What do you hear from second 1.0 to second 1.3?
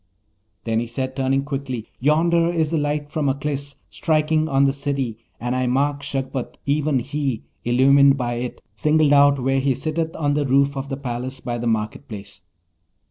he,